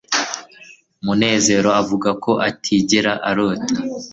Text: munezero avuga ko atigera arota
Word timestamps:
munezero 1.05 1.69
avuga 1.81 2.09
ko 2.23 2.31
atigera 2.49 3.13
arota 3.29 3.75